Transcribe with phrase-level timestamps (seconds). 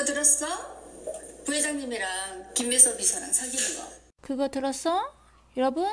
[0.00, 0.46] 그거 들었어?
[1.44, 3.82] 부회장님이랑 김미서 비서랑 사귀는 거.
[4.20, 5.00] 그거 들었어?
[5.56, 5.88] 여러분，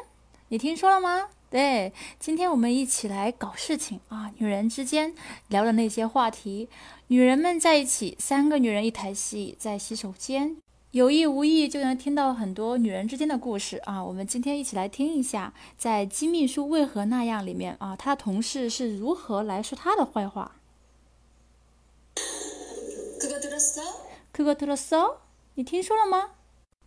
[0.50, 1.30] 你听说了吗？
[1.50, 4.32] 对，今天我们一起来搞事情啊！
[4.38, 5.14] 女人之间
[5.50, 6.68] 聊的那些话题，
[7.08, 10.58] 女人们在一起，三个女人一台戏，在洗手间，
[10.92, 14.04] 有意无意就能听到很多女人之间的故事啊！
[14.04, 20.56] 我们今天一起来听一下，在《金秘书为何那样》里面啊，他的同事是如何来说他的坏话。
[24.38, 25.16] 그거들었어？
[25.56, 26.32] 你听说了吗？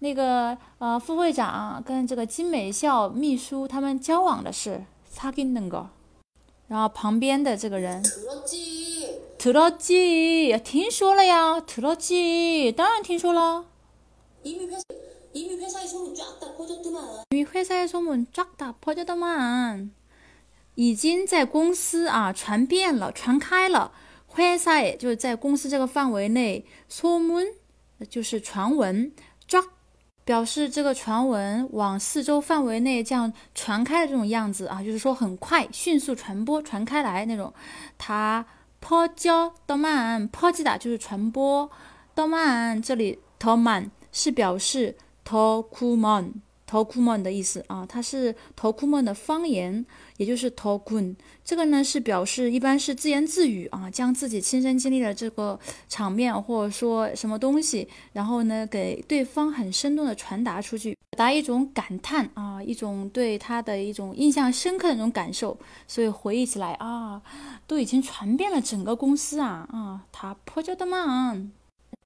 [0.00, 5.88] 那个呃，副会长跟这个金美校秘书他们交往的事，사귀는 거。
[6.68, 9.20] 然后旁边的这个人 들었지.
[9.38, 13.64] 들었지听说了呀，들었지当然听说了。
[14.42, 14.82] 이미 회사
[15.32, 17.24] 이미 회사에 소문 쫙 다 퍼졌더만.
[17.30, 19.90] 因为회사의소문쫙다퍼졌더만，
[20.76, 23.92] 已经在公司啊传遍了，传开了。
[24.36, 27.46] 회사에就是在公司这个范围内，소문
[28.08, 29.12] 就是传闻，
[29.46, 29.64] 쫙
[30.24, 37.52] 表示这个传闻往四周范围内这样传开的这种样子啊，就是说很快、迅速传播、传开来那种。
[37.98, 38.44] 它
[38.80, 41.70] 퍼져더만，퍼지다就是传播，
[42.14, 46.32] 더만这里더만是表示더구먼
[46.69, 49.83] 头库门的意思啊，它是头库门的方言，
[50.17, 51.15] 也就是头 kun。
[51.43, 65.57] 这个呢是表示一般是自言自语啊，将自己亲身经历的这个场面或者说什么东西，然后呢给对方很生动的传达出去，表达一种感叹啊，一种对他的一种印象深刻的那种感受。
[65.87, 67.19] 所以回忆起来啊，
[67.65, 71.49] 都已经传遍了整个公司啊啊，他破旧的嘛。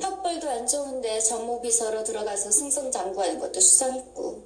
[0.00, 4.42] 학벌도 안 좋은데 전무비서로 들어가서 승승장구하는 것도 수상했고.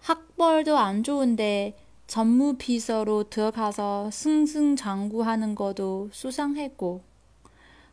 [0.00, 1.74] 학벌도 안 좋은데
[2.06, 7.00] 전무비서로 들어가서 승승장구하는 것도 수상했고.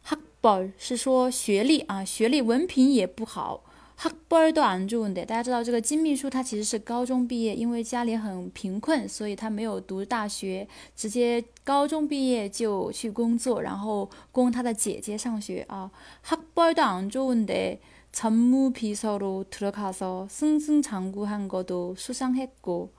[0.04, 3.64] 학벌 是说学历啊，学历文凭也不好。
[4.02, 15.90] 학벌도 안 좋은데，大家知道这个金秘书他其实是高中毕业，因为家里很贫困，所以他没有读大学，直接高中毕业就去工作，然后供他的姐姐上学啊。
[16.24, 17.80] 학벌도 안 좋은데
[18.12, 22.90] 전무비서로 들어가서 승승장구한 것도 수상했고，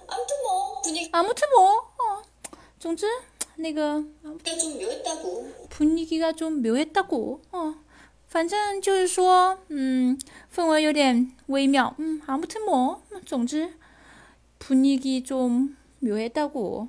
[0.06, 2.22] 아무튼 뭐 분위기가 아무튼 뭐， 哦，
[2.78, 3.06] 总之
[3.56, 4.38] 那个 좀
[4.78, 5.46] 묘했다고.
[5.70, 7.74] 분위기가좀묘했다고， 哦，
[8.28, 10.16] 反正就是说，嗯，
[10.54, 11.94] 氛围有点微妙。
[11.98, 13.72] 嗯，아무튼 뭐， 总之
[14.60, 16.88] 분위기좀묘했다고。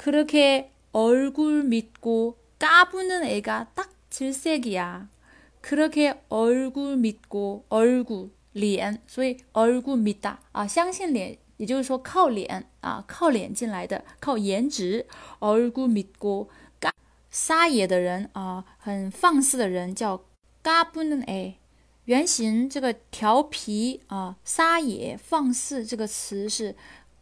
[0.00, 5.08] 그렇게 얼굴 믿고 까부는 애가 딱 질색이야.
[5.60, 15.06] 그렇게 얼굴 믿고 얼굴 脸所以 얼굴 믿다 啊相信脸也就是说靠脸啊靠脸进来的靠颜值
[15.40, 16.48] 얼굴 믿고
[17.30, 20.24] 撒野的人啊很放肆的人叫
[20.62, 21.58] 까부는 애
[22.06, 26.74] 原型这个调皮啊、撒野、放肆这个词是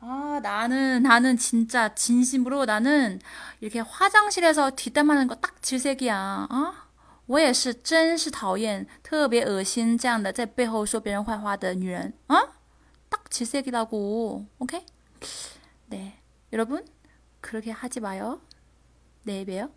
[0.00, 3.20] 아, 나는, 나는 진짜 진심으로 나는
[3.60, 6.48] 이렇게 화장실에서 뒷담하는 거 딱 질색이야.
[6.50, 6.86] 어?
[7.28, 12.36] 我也是真是讨厌特别恶心这样的在背后说别人坏话的女人啊
[13.11, 14.47] 딱 질색이라고.
[14.57, 14.83] 오케이?
[15.87, 16.19] 네.
[16.53, 16.83] 여러분,
[17.41, 18.41] 그렇게 하지 마요.
[19.23, 19.69] 내일 봬요.